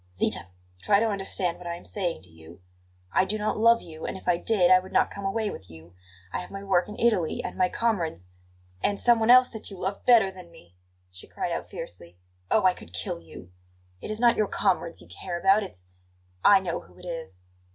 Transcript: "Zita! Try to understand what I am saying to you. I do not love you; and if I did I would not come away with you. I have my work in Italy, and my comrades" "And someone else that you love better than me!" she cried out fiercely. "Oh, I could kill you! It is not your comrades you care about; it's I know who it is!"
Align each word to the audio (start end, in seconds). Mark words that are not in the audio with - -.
"Zita! 0.15 0.47
Try 0.81 0.99
to 0.99 1.11
understand 1.11 1.59
what 1.59 1.67
I 1.67 1.75
am 1.75 1.85
saying 1.85 2.23
to 2.23 2.29
you. 2.31 2.59
I 3.11 3.23
do 3.23 3.37
not 3.37 3.59
love 3.59 3.83
you; 3.83 4.03
and 4.07 4.17
if 4.17 4.27
I 4.27 4.35
did 4.35 4.71
I 4.71 4.79
would 4.79 4.91
not 4.91 5.11
come 5.11 5.25
away 5.25 5.51
with 5.51 5.69
you. 5.69 5.93
I 6.33 6.39
have 6.39 6.49
my 6.49 6.63
work 6.63 6.89
in 6.89 6.97
Italy, 6.99 7.43
and 7.43 7.55
my 7.55 7.69
comrades" 7.69 8.29
"And 8.83 8.99
someone 8.99 9.29
else 9.29 9.49
that 9.49 9.69
you 9.69 9.77
love 9.77 10.03
better 10.03 10.31
than 10.31 10.49
me!" 10.49 10.73
she 11.11 11.27
cried 11.27 11.51
out 11.51 11.69
fiercely. 11.69 12.17
"Oh, 12.49 12.65
I 12.65 12.73
could 12.73 12.93
kill 12.93 13.19
you! 13.21 13.51
It 14.01 14.09
is 14.09 14.19
not 14.19 14.37
your 14.37 14.47
comrades 14.47 15.01
you 15.01 15.07
care 15.07 15.39
about; 15.39 15.61
it's 15.61 15.85
I 16.43 16.61
know 16.61 16.79
who 16.79 16.97
it 16.97 17.05
is!" 17.05 17.43